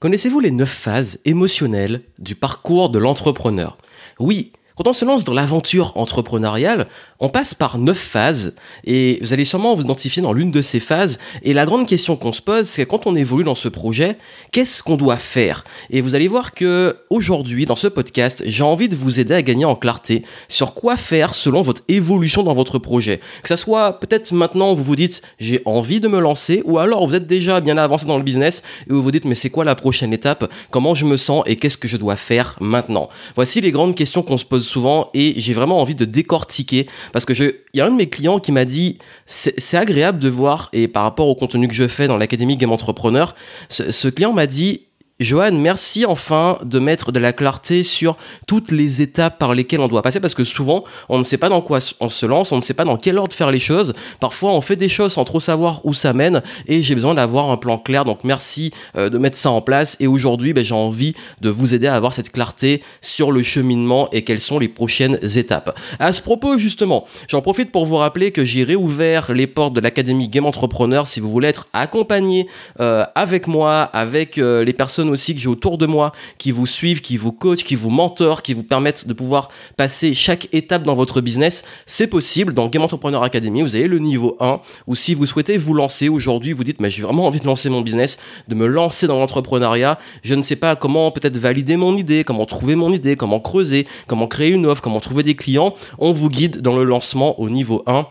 [0.00, 3.76] Connaissez-vous les neuf phases émotionnelles du parcours de l'entrepreneur?
[4.18, 6.86] Oui, quand on se lance dans l'aventure entrepreneuriale,
[7.18, 8.54] on passe par neuf phases
[8.84, 11.18] et vous allez sûrement vous identifier dans l'une de ces phases.
[11.42, 14.16] Et la grande question qu'on se pose, c'est quand on évolue dans ce projet,
[14.52, 15.64] qu'est-ce qu'on doit faire?
[15.90, 19.42] Et vous allez voir que aujourd'hui, dans ce podcast, j'ai envie de vous aider à
[19.42, 23.20] gagner en clarté sur quoi faire selon votre évolution dans votre projet.
[23.42, 27.06] Que ça soit peut-être maintenant vous vous dites j'ai envie de me lancer, ou alors
[27.06, 29.66] vous êtes déjà bien avancé dans le business et vous vous dites mais c'est quoi
[29.66, 30.50] la prochaine étape?
[30.70, 33.10] Comment je me sens et qu'est-ce que je dois faire maintenant?
[33.34, 37.24] Voici les grandes questions qu'on se pose souvent et j'ai vraiment envie de décortiquer parce
[37.24, 40.68] que je, y a un de mes clients qui m'a dit c'est agréable de voir
[40.72, 43.34] et par rapport au contenu que je fais dans l'académie Game Entrepreneur,
[43.68, 44.82] ce client m'a dit
[45.20, 48.16] Johan, merci enfin de mettre de la clarté sur
[48.46, 51.50] toutes les étapes par lesquelles on doit passer parce que souvent on ne sait pas
[51.50, 53.92] dans quoi on se lance, on ne sait pas dans quel ordre faire les choses.
[54.18, 57.50] Parfois on fait des choses sans trop savoir où ça mène et j'ai besoin d'avoir
[57.50, 58.06] un plan clair.
[58.06, 61.74] Donc merci euh, de mettre ça en place et aujourd'hui ben, j'ai envie de vous
[61.74, 65.78] aider à avoir cette clarté sur le cheminement et quelles sont les prochaines étapes.
[65.98, 69.80] À ce propos justement, j'en profite pour vous rappeler que j'ai réouvert les portes de
[69.80, 72.46] l'académie Game Entrepreneur si vous voulez être accompagné
[72.80, 76.66] euh, avec moi, avec euh, les personnes aussi que j'ai autour de moi qui vous
[76.66, 80.82] suivent, qui vous coachent, qui vous mentorent, qui vous permettent de pouvoir passer chaque étape
[80.82, 81.64] dans votre business.
[81.86, 82.54] C'est possible.
[82.54, 86.08] Dans Game Entrepreneur Academy, vous avez le niveau 1 ou si vous souhaitez vous lancer
[86.08, 89.18] aujourd'hui, vous dites, mais j'ai vraiment envie de lancer mon business, de me lancer dans
[89.18, 89.98] l'entrepreneuriat.
[90.22, 93.86] Je ne sais pas comment peut-être valider mon idée, comment trouver mon idée, comment creuser,
[94.06, 95.74] comment créer une offre, comment trouver des clients.
[95.98, 98.06] On vous guide dans le lancement au niveau 1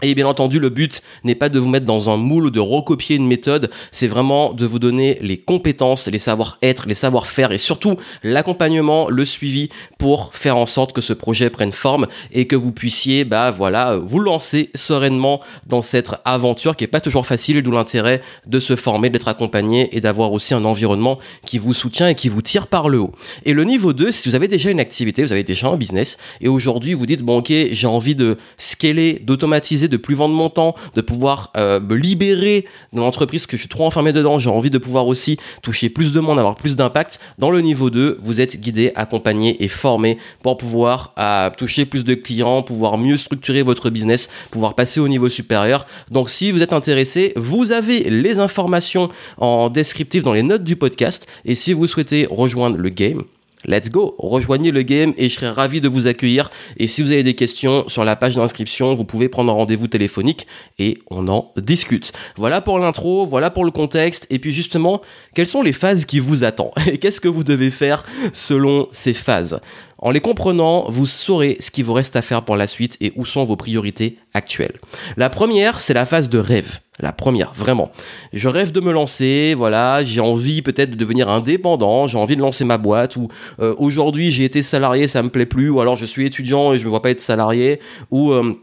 [0.00, 2.60] et bien entendu, le but n'est pas de vous mettre dans un moule ou de
[2.60, 7.58] recopier une méthode, c'est vraiment de vous donner les compétences, les savoir-être, les savoir-faire et
[7.58, 12.54] surtout l'accompagnement, le suivi pour faire en sorte que ce projet prenne forme et que
[12.54, 17.60] vous puissiez, bah voilà, vous lancer sereinement dans cette aventure qui est pas toujours facile,
[17.64, 22.06] d'où l'intérêt de se former, d'être accompagné et d'avoir aussi un environnement qui vous soutient
[22.06, 23.14] et qui vous tire par le haut.
[23.44, 26.18] Et le niveau 2, si vous avez déjà une activité, vous avez déjà un business
[26.40, 30.50] et aujourd'hui vous dites, bon ok, j'ai envie de scaler, d'automatiser, de plus vendre mon
[30.50, 34.38] temps, de pouvoir euh, me libérer de l'entreprise que je suis trop enfermé dedans.
[34.38, 37.20] J'ai envie de pouvoir aussi toucher plus de monde, avoir plus d'impact.
[37.38, 42.04] Dans le niveau 2, vous êtes guidé, accompagné et formé pour pouvoir euh, toucher plus
[42.04, 45.86] de clients, pouvoir mieux structurer votre business, pouvoir passer au niveau supérieur.
[46.10, 50.76] Donc si vous êtes intéressé, vous avez les informations en descriptif dans les notes du
[50.76, 51.26] podcast.
[51.44, 53.22] Et si vous souhaitez rejoindre le game,
[53.66, 56.50] Let's go, rejoignez le game et je serai ravi de vous accueillir.
[56.76, 59.88] Et si vous avez des questions sur la page d'inscription, vous pouvez prendre un rendez-vous
[59.88, 60.46] téléphonique
[60.78, 62.12] et on en discute.
[62.36, 64.26] Voilà pour l'intro, voilà pour le contexte.
[64.30, 65.02] Et puis justement,
[65.34, 66.72] quelles sont les phases qui vous attendent?
[66.86, 69.60] Et qu'est-ce que vous devez faire selon ces phases?
[69.98, 73.12] En les comprenant, vous saurez ce qui vous reste à faire pour la suite et
[73.16, 74.78] où sont vos priorités actuelles.
[75.16, 76.78] La première, c'est la phase de rêve.
[77.00, 77.92] La première, vraiment.
[78.32, 82.40] Je rêve de me lancer, voilà, j'ai envie peut-être de devenir indépendant, j'ai envie de
[82.40, 83.28] lancer ma boîte, ou
[83.60, 86.78] euh, aujourd'hui j'ai été salarié, ça me plaît plus, ou alors je suis étudiant et
[86.78, 87.80] je me vois pas être salarié,
[88.10, 88.32] ou...
[88.32, 88.54] Euh,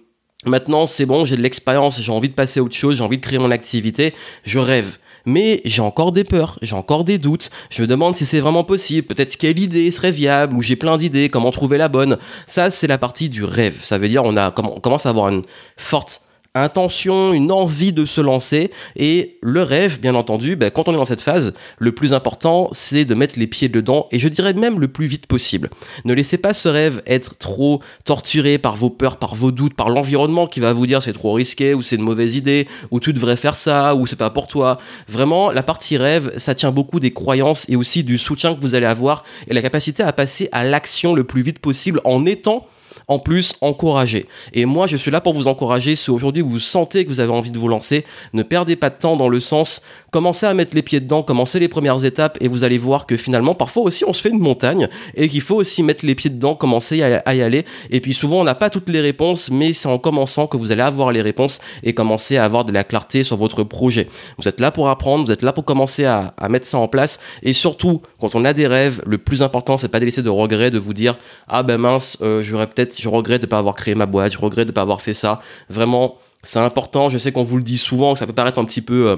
[0.46, 3.18] maintenant, c'est bon, j'ai de l'expérience, j'ai envie de passer à autre chose, j'ai envie
[3.18, 4.14] de créer mon activité,
[4.44, 7.50] je rêve mais j'ai encore des peurs, j'ai encore des doutes.
[7.70, 9.08] Je me demande si c'est vraiment possible.
[9.08, 12.18] Peut-être quelle idée serait viable ou j'ai plein d'idées, comment trouver la bonne.
[12.48, 13.80] Ça, c'est la partie du rêve.
[13.84, 15.44] Ça veut dire on a, on commence à avoir une
[15.78, 16.22] forte
[16.56, 18.72] intention, une envie de se lancer.
[18.96, 22.70] Et le rêve, bien entendu, ben, quand on est dans cette phase, le plus important,
[22.72, 25.70] c'est de mettre les pieds dedans, et je dirais même le plus vite possible.
[26.06, 29.90] Ne laissez pas ce rêve être trop torturé par vos peurs, par vos doutes, par
[29.90, 33.14] l'environnement qui va vous dire c'est trop risqué, ou c'est une mauvaise idée, ou tu
[33.14, 34.78] devrais faire ça, ou c'est pas pour toi.
[35.08, 38.76] Vraiment, la partie rêve, ça tient beaucoup des croyances et aussi du soutien que vous
[38.76, 42.68] allez avoir et la capacité à passer à l'action le plus vite possible en étant
[43.08, 44.28] en plus encourager.
[44.54, 45.96] Et moi, je suis là pour vous encourager.
[45.96, 48.96] Si aujourd'hui vous sentez que vous avez envie de vous lancer, ne perdez pas de
[48.96, 52.48] temps dans le sens, commencez à mettre les pieds dedans, commencez les premières étapes et
[52.48, 55.56] vous allez voir que finalement, parfois aussi, on se fait une montagne et qu'il faut
[55.56, 57.66] aussi mettre les pieds dedans, commencer à, y aller.
[57.90, 60.72] Et puis souvent, on n'a pas toutes les réponses, mais c'est en commençant que vous
[60.72, 64.08] allez avoir les réponses et commencer à avoir de la clarté sur votre projet.
[64.38, 67.20] Vous êtes là pour apprendre, vous êtes là pour commencer à, mettre ça en place.
[67.44, 70.30] Et surtout, quand on a des rêves, le plus important, c'est pas de laisser de
[70.30, 71.18] regrets, de vous dire,
[71.48, 74.34] ah ben mince, euh, j'aurais peut-être je regrette de ne pas avoir créé ma boîte,
[74.34, 75.42] je regrette de ne pas avoir fait ça.
[75.70, 77.10] Vraiment, c'est important.
[77.10, 79.16] Je sais qu'on vous le dit souvent, que ça peut paraître un petit peu euh,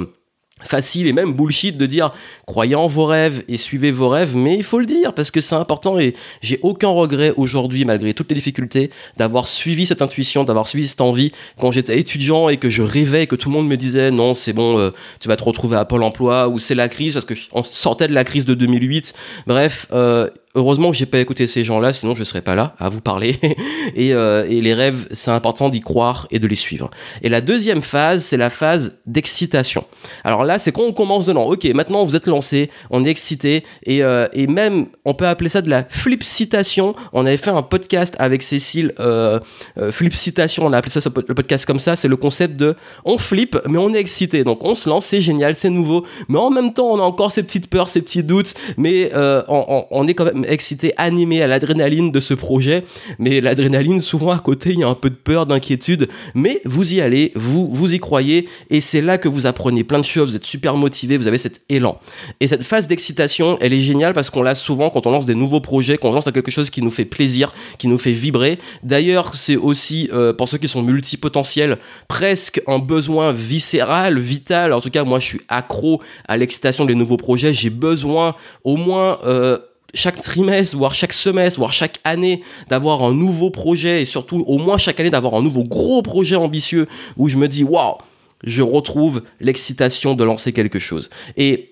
[0.63, 2.11] facile et même bullshit de dire
[2.45, 5.41] croyez en vos rêves et suivez vos rêves, mais il faut le dire parce que
[5.41, 10.43] c'est important et j'ai aucun regret aujourd'hui, malgré toutes les difficultés, d'avoir suivi cette intuition,
[10.43, 13.55] d'avoir suivi cette envie quand j'étais étudiant et que je rêvais et que tout le
[13.55, 16.59] monde me disait non, c'est bon, euh, tu vas te retrouver à Pôle emploi ou
[16.59, 19.13] c'est la crise parce que on sortait de la crise de 2008.
[19.45, 22.89] Bref, euh, heureusement que j'ai pas écouté ces gens-là, sinon je serais pas là à
[22.89, 23.39] vous parler.
[23.95, 26.89] et, euh, et les rêves, c'est important d'y croire et de les suivre.
[27.21, 29.85] Et la deuxième phase, c'est la phase d'excitation.
[30.23, 31.45] Alors là, c'est quand on commence dedans.
[31.45, 35.49] Ok, maintenant vous êtes lancé, on est excité, et, euh, et même, on peut appeler
[35.49, 36.95] ça de la flip citation.
[37.13, 39.39] On avait fait un podcast avec Cécile, euh,
[39.77, 41.95] euh, flip citation, on a appelé ça le podcast comme ça.
[41.95, 42.75] C'est le concept de
[43.05, 44.43] on flip, mais on est excité.
[44.43, 47.31] Donc on se lance, c'est génial, c'est nouveau, mais en même temps, on a encore
[47.31, 49.11] ces petites peurs, ces petits doutes, mais
[49.47, 52.83] on, est quand même excité, animé à l'adrénaline de ce projet.
[53.19, 56.93] Mais l'adrénaline, souvent à côté, il y a un peu de peur, d'inquiétude, mais vous
[56.93, 60.31] y allez, vous, vous y croyez, et c'est là que vous apprenez plein de choses,
[60.31, 61.99] vous êtes super motivé, vous avez cet élan.
[62.39, 65.35] Et cette phase d'excitation, elle est géniale parce qu'on l'a souvent quand on lance des
[65.35, 68.59] nouveaux projets, quand on lance quelque chose qui nous fait plaisir, qui nous fait vibrer.
[68.83, 71.77] D'ailleurs, c'est aussi, euh, pour ceux qui sont multipotentiels,
[72.07, 74.73] presque un besoin viscéral, vital.
[74.73, 77.53] En tout cas, moi, je suis accro à l'excitation des nouveaux projets.
[77.53, 79.19] J'ai besoin au moins...
[79.25, 79.57] Euh,
[79.93, 84.57] chaque trimestre, voire chaque semestre, voire chaque année, d'avoir un nouveau projet et surtout au
[84.57, 87.97] moins chaque année d'avoir un nouveau gros projet ambitieux où je me dis waouh,
[88.43, 91.09] je retrouve l'excitation de lancer quelque chose.
[91.37, 91.69] Et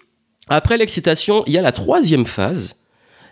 [0.50, 2.78] après l'excitation, il y a la troisième phase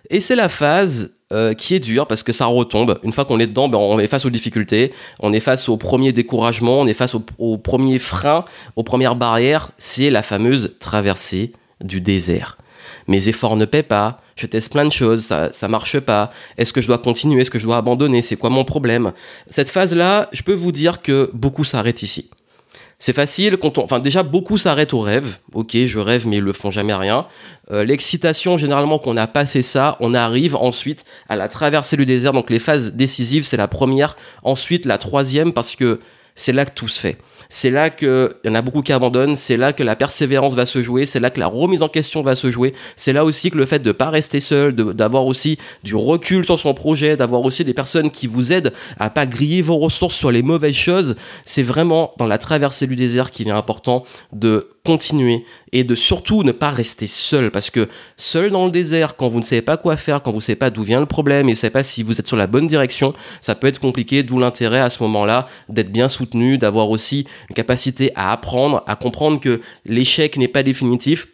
[0.09, 2.99] et c'est la phase euh, qui est dure parce que ça retombe.
[3.03, 5.77] Une fois qu'on est dedans, ben, on est face aux difficultés, on est face au
[5.77, 8.45] premier découragement, on est face au, au premier frein,
[8.75, 9.71] aux premières barrières.
[9.77, 12.57] C'est la fameuse traversée du désert.
[13.07, 16.31] Mes efforts ne paient pas, je teste plein de choses, ça, ça marche pas.
[16.57, 19.13] Est-ce que je dois continuer Est-ce que je dois abandonner C'est quoi mon problème?
[19.49, 22.29] Cette phase-là, je peux vous dire que beaucoup s'arrêtent ici.
[22.99, 23.83] C'est facile quand on...
[23.83, 25.39] Enfin, déjà, beaucoup s'arrêtent au rêve.
[25.53, 27.27] Ok, je rêve, mais ils le font jamais rien.
[27.69, 32.31] Euh, L'excitation, généralement, qu'on a passé ça, on arrive ensuite à la traversée du désert.
[32.31, 34.15] Donc, les phases décisives, c'est la première.
[34.43, 35.99] Ensuite, la troisième, parce que
[36.35, 37.17] c'est là que tout se fait.
[37.49, 40.65] C'est là qu'il y en a beaucoup qui abandonnent, c'est là que la persévérance va
[40.65, 43.51] se jouer, c'est là que la remise en question va se jouer, c'est là aussi
[43.51, 47.41] que le fait de pas rester seul, d'avoir aussi du recul sur son projet, d'avoir
[47.41, 51.15] aussi des personnes qui vous aident à pas griller vos ressources sur les mauvaises choses,
[51.45, 56.43] c'est vraiment dans la traversée du désert qu'il est important de continuer et de surtout
[56.43, 57.51] ne pas rester seul.
[57.51, 57.87] Parce que
[58.17, 60.57] seul dans le désert quand vous ne savez pas quoi faire, quand vous ne savez
[60.57, 62.67] pas d'où vient le problème et ne savez pas si vous êtes sur la bonne
[62.67, 67.25] direction, ça peut être compliqué, d'où l'intérêt à ce moment-là d'être bien soutenu, d'avoir aussi
[67.49, 71.27] une capacité à apprendre, à comprendre que l'échec n'est pas définitif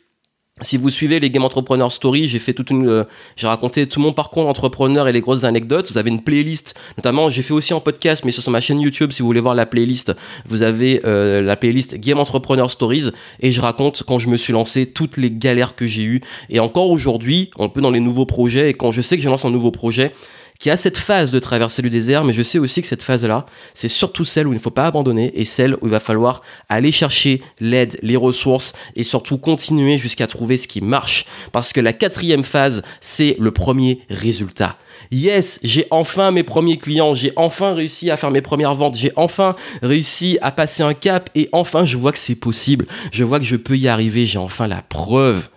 [0.62, 3.04] si vous suivez les Game Entrepreneur Story, j'ai fait toute une, euh,
[3.36, 5.90] j'ai raconté tout mon parcours d'entrepreneur et les grosses anecdotes.
[5.92, 9.12] Vous avez une playlist, notamment j'ai fait aussi en podcast, mais sur ma chaîne YouTube,
[9.12, 10.14] si vous voulez voir la playlist,
[10.46, 13.10] vous avez euh, la playlist Game Entrepreneur Stories
[13.40, 16.60] et je raconte quand je me suis lancé toutes les galères que j'ai eues et
[16.60, 19.46] encore aujourd'hui, on peut dans les nouveaux projets et quand je sais que je lance
[19.46, 20.14] un nouveau projet,
[20.60, 23.46] qui a cette phase de traverser le désert, mais je sais aussi que cette phase-là,
[23.74, 26.42] c'est surtout celle où il ne faut pas abandonner et celle où il va falloir
[26.68, 31.26] aller chercher l'aide, les ressources et surtout continuer jusqu'à trouver ce qui marche.
[31.54, 34.78] Parce que la quatrième phase, c'est le premier résultat.
[35.12, 39.14] Yes, j'ai enfin mes premiers clients, j'ai enfin réussi à faire mes premières ventes, j'ai
[39.16, 43.40] enfin réussi à passer un cap et enfin je vois que c'est possible, je vois
[43.40, 45.48] que je peux y arriver, j'ai enfin la preuve.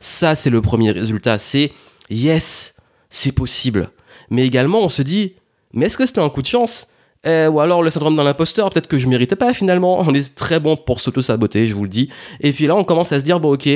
[0.00, 1.72] Ça, c'est le premier résultat, c'est
[2.10, 2.74] yes,
[3.08, 3.90] c'est possible
[4.30, 5.34] mais également on se dit,
[5.72, 6.88] mais est-ce que c'était un coup de chance?
[7.24, 10.00] Eh, Ou alors le syndrome de l'imposteur, peut-être que je méritais pas finalement.
[10.00, 12.08] On est très bon pour s'auto-saboter, je vous le dis.
[12.40, 13.68] Et puis là, on commence à se dire, bon ok,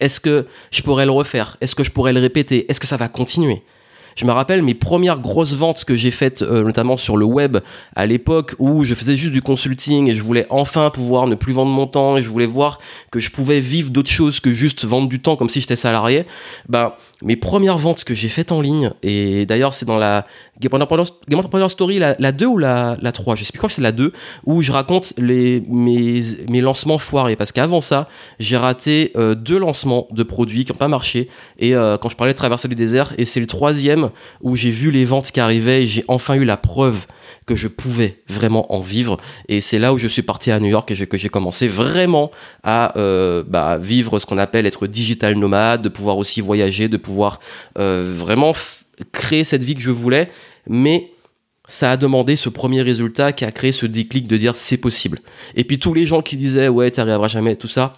[0.00, 1.56] est-ce que je pourrais le refaire?
[1.60, 2.70] Est-ce que je pourrais le répéter?
[2.70, 3.62] Est-ce que ça va continuer?
[4.16, 7.58] Je me rappelle mes premières grosses ventes que j'ai faites, euh, notamment sur le web,
[7.94, 11.52] à l'époque où je faisais juste du consulting et je voulais enfin pouvoir ne plus
[11.52, 12.78] vendre mon temps et je voulais voir
[13.10, 16.24] que je pouvais vivre d'autres choses que juste vendre du temps comme si j'étais salarié.
[16.68, 16.92] Ben,
[17.22, 20.26] mes premières ventes que j'ai faites en ligne, et d'ailleurs c'est dans la
[20.60, 23.82] Game Entrepreneur, Story, la, la, 2 ou la, la 3, je sais plus quoi, c'est
[23.82, 24.12] la 2,
[24.44, 27.36] où je raconte les, mes, mes lancements foirés.
[27.36, 31.28] Parce qu'avant ça, j'ai raté euh, deux lancements de produits qui n'ont pas marché.
[31.58, 34.05] Et euh, quand je parlais de traverser le désert, et c'est le troisième
[34.40, 37.06] où j'ai vu les ventes qui arrivaient et j'ai enfin eu la preuve
[37.46, 39.16] que je pouvais vraiment en vivre.
[39.48, 42.30] Et c'est là où je suis parti à New York et que j'ai commencé vraiment
[42.62, 46.96] à euh, bah, vivre ce qu'on appelle être digital nomade, de pouvoir aussi voyager, de
[46.96, 47.40] pouvoir
[47.76, 48.52] vraiment
[49.12, 50.30] créer cette vie que je voulais,
[50.68, 51.10] mais
[51.68, 55.20] ça a demandé ce premier résultat qui a créé ce déclic de dire c'est possible.
[55.54, 57.94] Et puis tous les gens qui disaient ouais t'arriveras jamais, tout ça,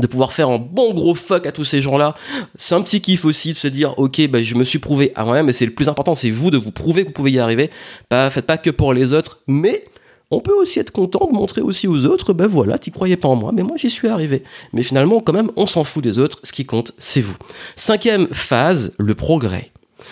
[0.00, 2.14] de pouvoir faire un bon gros fuck à tous ces gens-là,
[2.56, 5.24] c'est un petit kiff aussi de se dire ok bah, je me suis prouvé à
[5.24, 7.38] moi-même, mais c'est le plus important, c'est vous de vous prouver que vous pouvez y
[7.38, 7.70] arriver.
[8.08, 9.86] Pas, faites pas que pour les autres, mais
[10.30, 13.28] on peut aussi être content de montrer aussi aux autres, ben voilà, t'y croyais pas
[13.28, 14.42] en moi, mais moi j'y suis arrivé.
[14.72, 17.36] Mais finalement, quand même, on s'en fout des autres, ce qui compte, c'est vous.
[17.76, 19.70] Cinquième phase, le progrès.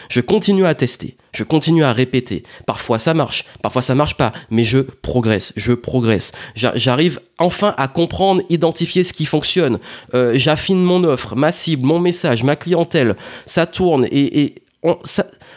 [0.09, 2.43] Je continue à tester, je continue à répéter.
[2.65, 6.33] Parfois ça marche, parfois ça marche pas, mais je progresse, je progresse.
[6.55, 9.79] J'arrive enfin à comprendre, identifier ce qui fonctionne.
[10.15, 13.17] Euh, j'affine mon offre, ma cible, mon message, ma clientèle.
[13.45, 14.55] Ça tourne et,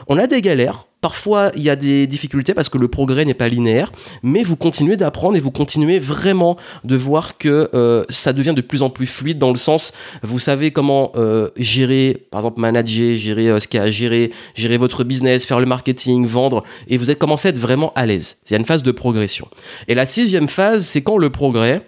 [0.07, 0.85] on, a des galères.
[1.01, 3.91] Parfois, il y a des difficultés parce que le progrès n'est pas linéaire,
[4.21, 8.61] mais vous continuez d'apprendre et vous continuez vraiment de voir que euh, ça devient de
[8.61, 13.15] plus en plus fluide dans le sens, vous savez comment euh, gérer, par exemple, manager,
[13.15, 16.63] gérer euh, ce qu'il y a à gérer, gérer votre business, faire le marketing, vendre,
[16.89, 18.41] et vous êtes commencé à être vraiment à l'aise.
[18.49, 19.47] Il y a une phase de progression.
[19.87, 21.81] Et la sixième phase, c'est quand le progrès,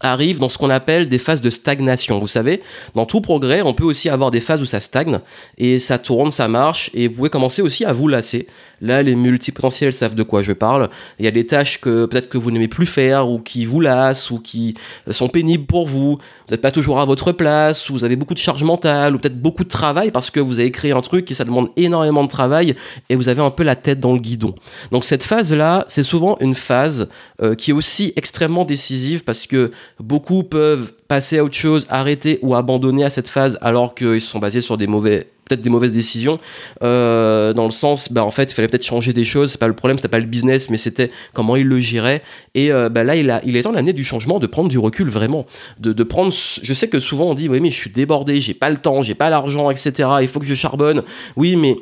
[0.00, 2.18] arrive dans ce qu'on appelle des phases de stagnation.
[2.18, 2.62] Vous savez,
[2.94, 5.18] dans tout progrès, on peut aussi avoir des phases où ça stagne
[5.56, 8.46] et ça tourne, ça marche et vous pouvez commencer aussi à vous lasser.
[8.80, 10.88] Là, les multipotentiels savent de quoi je parle.
[11.18, 13.80] Il y a des tâches que peut-être que vous n'aimez plus faire ou qui vous
[13.80, 14.74] lassent ou qui
[15.10, 16.12] sont pénibles pour vous.
[16.12, 19.18] Vous n'êtes pas toujours à votre place ou vous avez beaucoup de charge mentale ou
[19.18, 22.22] peut-être beaucoup de travail parce que vous avez créé un truc et ça demande énormément
[22.22, 22.76] de travail
[23.08, 24.54] et vous avez un peu la tête dans le guidon.
[24.92, 27.08] Donc cette phase-là, c'est souvent une phase
[27.42, 32.38] euh, qui est aussi extrêmement décisive parce que beaucoup peuvent passer à autre chose, arrêter
[32.42, 35.92] ou abandonner à cette phase alors qu'ils sont basés sur des mauvais peut-être des mauvaises
[35.92, 36.38] décisions.
[36.82, 39.52] Euh, dans le sens bah en fait il fallait peut-être changer des choses.
[39.52, 42.22] C'est pas le problème c'était pas le business mais c'était comment il le gérait.
[42.54, 44.78] Et euh, bah là il a il est temps d'amener du changement de prendre du
[44.78, 45.46] recul vraiment.
[45.78, 48.54] De, de prendre je sais que souvent on dit oui mais je suis débordé j'ai
[48.54, 51.02] pas le temps j'ai pas l'argent etc il faut que je charbonne.
[51.36, 51.76] Oui mais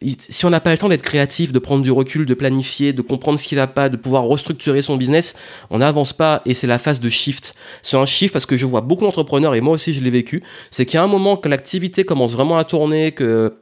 [0.00, 3.02] si on n'a pas le temps d'être créatif, de prendre du recul, de planifier, de
[3.02, 5.34] comprendre ce qui va pas, de pouvoir restructurer son business,
[5.70, 7.54] on n'avance pas et c'est la phase de shift.
[7.82, 10.42] C'est un shift parce que je vois beaucoup d'entrepreneurs et moi aussi je l'ai vécu,
[10.70, 13.54] c'est qu'il y a un moment que l'activité commence vraiment à tourner, que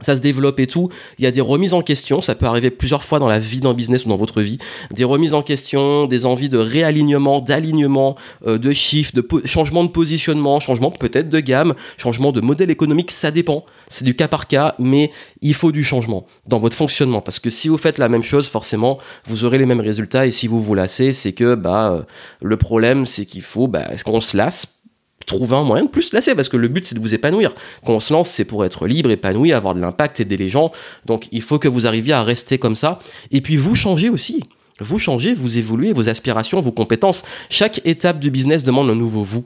[0.00, 0.88] ça se développe et tout.
[1.18, 3.60] Il y a des remises en question, ça peut arriver plusieurs fois dans la vie
[3.60, 4.58] d'un business ou dans votre vie.
[4.92, 9.88] Des remises en question, des envies de réalignement, d'alignement, euh, de chiffres, de changement de
[9.88, 13.64] positionnement, changement peut-être de gamme, changement de modèle économique, ça dépend.
[13.88, 15.10] C'est du cas par cas, mais
[15.42, 17.20] il faut du changement dans votre fonctionnement.
[17.20, 20.26] Parce que si vous faites la même chose, forcément, vous aurez les mêmes résultats.
[20.26, 22.02] Et si vous vous lassez, c'est que bah, euh,
[22.42, 24.77] le problème, c'est qu'il faut bah, qu'on se lasse
[25.28, 27.54] trouver un moyen de plus se lasser parce que le but c'est de vous épanouir.
[27.84, 30.72] Quand on se lance, c'est pour être libre, épanoui, avoir de l'impact, aider les gens.
[31.06, 32.98] Donc il faut que vous arriviez à rester comme ça.
[33.30, 34.42] Et puis vous changez aussi.
[34.80, 37.24] Vous changez, vous évoluez, vos aspirations, vos compétences.
[37.50, 39.42] Chaque étape du business demande un nouveau vous.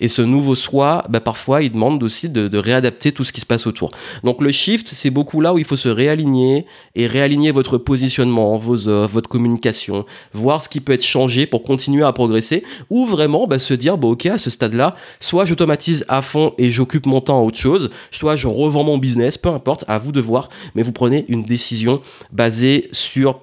[0.00, 3.46] Et ce nouveau soi, bah, parfois, il demande aussi de, réadapter tout ce qui se
[3.46, 3.90] passe autour.
[4.24, 8.56] Donc le shift, c'est beaucoup là où il faut se réaligner et réaligner votre positionnement,
[8.56, 13.06] vos offres, votre communication, voir ce qui peut être changé pour continuer à progresser, ou
[13.06, 17.06] vraiment bah, se dire, bah, ok, à ce stade-là, soit j'automatise à fond et j'occupe
[17.06, 20.20] mon temps à autre chose, soit je revends mon business, peu importe, à vous de
[20.20, 22.00] voir, mais vous prenez une décision
[22.32, 23.40] basée sur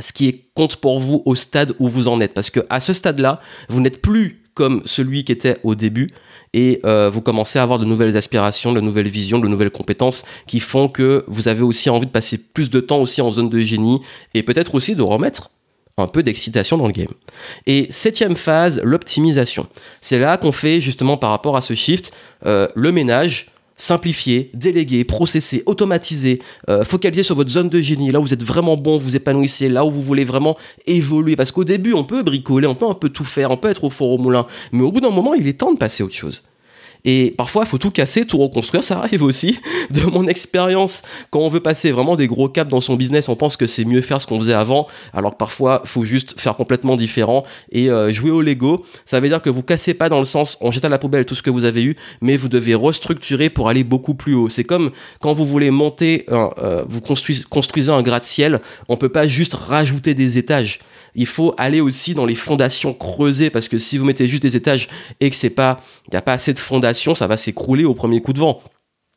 [0.00, 2.34] ce qui compte pour vous au stade où vous en êtes.
[2.34, 6.08] Parce que à ce stade-là, vous n'êtes plus comme celui qui était au début
[6.52, 10.24] et euh, vous commencez à avoir de nouvelles aspirations, de nouvelles visions, de nouvelles compétences
[10.48, 13.48] qui font que vous avez aussi envie de passer plus de temps aussi en zone
[13.50, 14.00] de génie
[14.34, 15.50] et peut-être aussi de remettre
[15.96, 17.12] un peu d'excitation dans le game.
[17.66, 19.68] Et septième phase, l'optimisation.
[20.00, 22.12] C'est là qu'on fait justement par rapport à ce shift
[22.44, 28.20] euh, le ménage simplifier, déléguer, processer, automatiser, euh, focaliser sur votre zone de génie, là
[28.20, 31.36] où vous êtes vraiment bon, vous épanouissez, là où vous voulez vraiment évoluer.
[31.36, 33.84] Parce qu'au début, on peut bricoler, on peut un peu tout faire, on peut être
[33.84, 36.06] au four au moulin, mais au bout d'un moment, il est temps de passer à
[36.06, 36.42] autre chose.
[37.04, 38.84] Et parfois, il faut tout casser, tout reconstruire.
[38.84, 39.58] Ça arrive aussi.
[39.90, 43.36] De mon expérience, quand on veut passer vraiment des gros caps dans son business, on
[43.36, 46.38] pense que c'est mieux faire ce qu'on faisait avant, alors que parfois, il faut juste
[46.38, 48.84] faire complètement différent et euh, jouer au Lego.
[49.06, 51.24] Ça veut dire que vous cassez pas dans le sens, on jette à la poubelle
[51.24, 54.50] tout ce que vous avez eu, mais vous devez restructurer pour aller beaucoup plus haut.
[54.50, 54.90] C'est comme
[55.20, 60.36] quand vous voulez monter, euh, vous construisez, un gratte-ciel, on peut pas juste rajouter des
[60.36, 60.80] étages
[61.18, 64.54] il faut aller aussi dans les fondations creusées parce que si vous mettez juste des
[64.54, 64.88] étages
[65.18, 67.94] et que c'est pas, il n'y a pas assez de fondations, ça va s'écrouler au
[67.94, 68.60] premier coup de vent.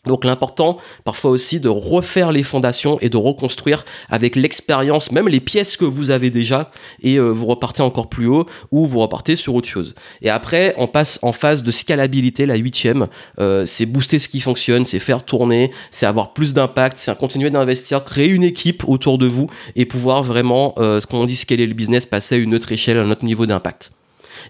[0.08, 5.40] Donc l'important, parfois aussi, de refaire les fondations et de reconstruire avec l'expérience, même les
[5.40, 6.72] pièces que vous avez déjà,
[7.04, 9.94] et euh, vous repartez encore plus haut ou vous repartez sur autre chose.
[10.24, 13.08] Et après, on passe en phase de scalabilité, la huitième.
[13.40, 17.52] Euh, c'est booster ce qui fonctionne, c'est faire tourner, c'est avoir plus d'impact, c'est continuer
[17.52, 21.68] d'investir, créer une équipe autour de vous et pouvoir vraiment, euh, ce qu'on dit scaler
[21.68, 23.92] le business, passer à une autre échelle, à un autre niveau d'impact.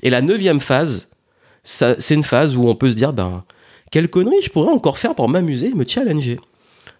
[0.01, 1.10] Et la neuvième phase,
[1.63, 3.43] c'est une phase où on peut se dire, ben
[3.91, 6.39] quelle connerie je pourrais encore faire pour m'amuser me challenger.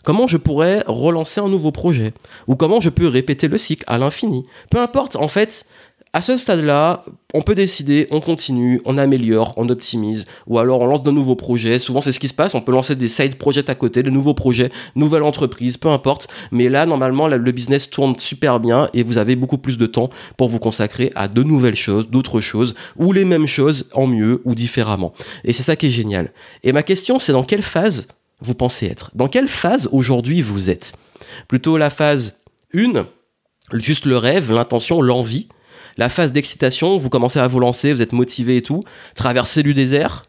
[0.03, 2.13] Comment je pourrais relancer un nouveau projet?
[2.47, 4.45] Ou comment je peux répéter le cycle à l'infini?
[4.71, 5.67] Peu importe, en fait,
[6.13, 10.85] à ce stade-là, on peut décider, on continue, on améliore, on optimise, ou alors on
[10.85, 11.79] lance de nouveaux projets.
[11.79, 12.53] Souvent, c'est ce qui se passe.
[12.53, 16.27] On peut lancer des side projects à côté, de nouveaux projets, nouvelle entreprise, peu importe.
[16.51, 20.09] Mais là, normalement, le business tourne super bien et vous avez beaucoup plus de temps
[20.35, 24.41] pour vous consacrer à de nouvelles choses, d'autres choses, ou les mêmes choses en mieux
[24.43, 25.13] ou différemment.
[25.45, 26.33] Et c'est ça qui est génial.
[26.63, 28.09] Et ma question, c'est dans quelle phase
[28.41, 29.11] vous pensez être?
[29.15, 30.91] Dans quelle phase aujourd'hui vous êtes?
[31.47, 32.41] Plutôt la phase
[32.73, 33.07] 1,
[33.73, 35.47] juste le rêve, l'intention, l'envie?
[35.97, 38.83] La phase d'excitation, vous commencez à vous lancer, vous êtes motivé et tout,
[39.15, 40.23] traverser du désert,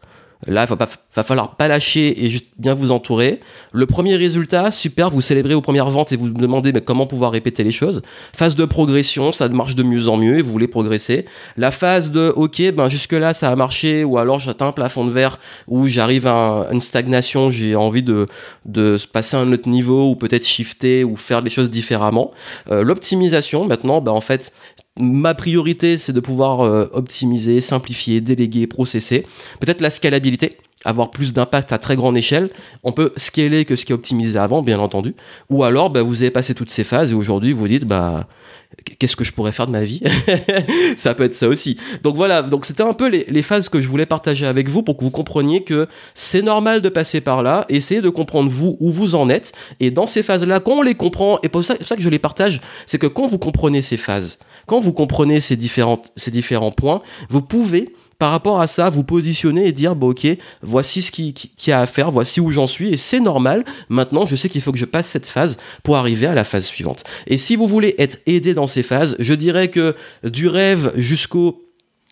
[0.47, 3.39] Là, il va, va falloir pas lâcher et juste bien vous entourer.
[3.71, 7.07] Le premier résultat, super, vous célébrez vos premières ventes et vous vous demandez mais comment
[7.07, 8.01] pouvoir répéter les choses.
[8.35, 11.25] Phase de progression, ça marche de mieux en mieux et vous voulez progresser.
[11.55, 15.05] La phase de ok, ben jusque là ça a marché ou alors j'atteins un plafond
[15.05, 18.25] de verre ou j'arrive à une stagnation, j'ai envie de,
[18.65, 22.31] de passer à un autre niveau ou peut-être shifter ou faire des choses différemment.
[22.71, 24.53] Euh, l'optimisation, maintenant, ben en fait,
[24.99, 29.25] ma priorité, c'est de pouvoir euh, optimiser, simplifier, déléguer, processer.
[29.59, 32.49] Peut-être la scalabilité, avoir plus d'impact à très grande échelle.
[32.83, 35.15] On peut scaler que ce qui est optimisé avant, bien entendu.
[35.49, 38.27] Ou alors, bah, vous avez passé toutes ces phases et aujourd'hui, vous vous dites, bah,
[38.83, 40.01] qu'est-ce que je pourrais faire de ma vie
[40.97, 41.77] Ça peut être ça aussi.
[42.03, 44.97] Donc voilà, donc c'était un peu les, phases que je voulais partager avec vous pour
[44.97, 48.91] que vous compreniez que c'est normal de passer par là, essayez de comprendre vous où
[48.91, 51.95] vous en êtes, et dans ces phases-là, quand on les comprend, et ça, pour ça
[51.95, 55.55] que je les partage, c'est que quand vous comprenez ces phases, quand vous comprenez ces,
[55.55, 60.09] différentes, ces différents points, vous pouvez par rapport à ça, vous positionner et dire, bon
[60.09, 60.27] ok,
[60.61, 63.65] voici ce qu'il qui, a à faire, voici où j'en suis, et c'est normal.
[63.89, 66.65] Maintenant, je sais qu'il faut que je passe cette phase pour arriver à la phase
[66.65, 67.03] suivante.
[67.27, 71.62] Et si vous voulez être aidé dans ces phases, je dirais que du rêve jusqu'au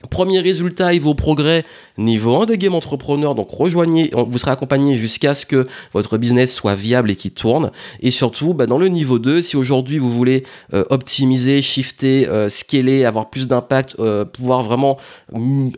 [0.10, 1.63] Premier résultat et vos progrès
[1.98, 3.36] niveau 1 de Game Entrepreneur.
[3.36, 7.72] Donc rejoignez, vous serez accompagné jusqu'à ce que votre business soit viable et qu'il tourne.
[8.01, 10.43] Et surtout, bah, dans le niveau 2, si aujourd'hui vous voulez
[10.74, 14.98] euh, optimiser, shifter, euh, scaler, avoir plus d'impact, euh, pouvoir vraiment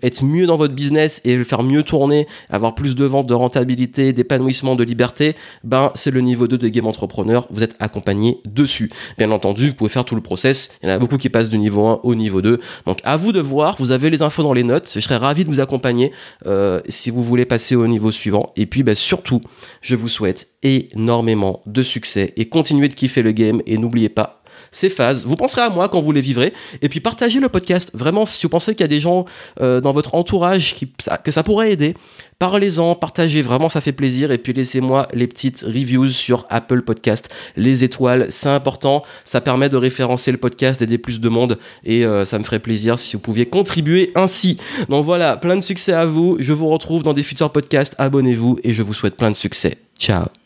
[0.01, 3.33] être mieux dans votre business et le faire mieux tourner, avoir plus de ventes, de
[3.33, 7.47] rentabilité, d'épanouissement, de liberté, ben c'est le niveau 2 de Game Entrepreneur.
[7.51, 8.91] Vous êtes accompagné dessus.
[9.17, 10.71] Bien entendu, vous pouvez faire tout le process.
[10.81, 12.59] Il y en a beaucoup qui passent du niveau 1 au niveau 2.
[12.85, 13.75] Donc à vous de voir.
[13.79, 14.89] Vous avez les infos dans les notes.
[14.93, 16.11] Je serais ravi de vous accompagner
[16.45, 18.53] euh, si vous voulez passer au niveau suivant.
[18.55, 19.41] Et puis bah, surtout,
[19.81, 23.61] je vous souhaite énormément de succès et continuez de kiffer le game.
[23.65, 25.25] Et n'oubliez pas, ces phases.
[25.25, 26.53] Vous penserez à moi quand vous les vivrez.
[26.81, 27.91] Et puis partagez le podcast.
[27.93, 29.25] Vraiment, si vous pensez qu'il y a des gens
[29.61, 30.91] euh, dans votre entourage qui,
[31.23, 31.95] que ça pourrait aider,
[32.39, 33.41] parlez-en, partagez.
[33.41, 34.31] Vraiment, ça fait plaisir.
[34.31, 37.29] Et puis laissez-moi les petites reviews sur Apple Podcast.
[37.55, 39.03] Les étoiles, c'est important.
[39.25, 41.57] Ça permet de référencer le podcast, d'aider plus de monde.
[41.83, 44.57] Et euh, ça me ferait plaisir si vous pouviez contribuer ainsi.
[44.89, 46.37] Donc voilà, plein de succès à vous.
[46.39, 47.95] Je vous retrouve dans des futurs podcasts.
[47.97, 49.77] Abonnez-vous et je vous souhaite plein de succès.
[49.97, 50.42] Ciao